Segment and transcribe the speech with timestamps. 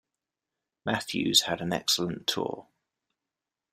[0.83, 2.65] Matthews had an excellent tour.